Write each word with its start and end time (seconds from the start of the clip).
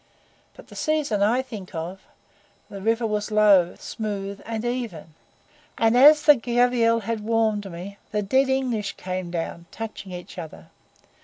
But 0.55 0.69
the 0.69 0.75
season 0.75 1.21
I 1.21 1.43
think 1.43 1.75
of, 1.75 2.01
the 2.71 2.81
river 2.81 3.05
was 3.05 3.29
low, 3.29 3.75
smooth, 3.77 4.41
and 4.47 4.65
even, 4.65 5.13
and, 5.77 5.95
as 5.95 6.23
the 6.23 6.33
Gavial 6.35 7.01
had 7.03 7.19
warned 7.19 7.71
me, 7.71 7.99
the 8.09 8.23
dead 8.23 8.49
English 8.49 8.93
came 8.97 9.29
down, 9.29 9.67
touching 9.69 10.11
each 10.11 10.39
other. 10.39 10.69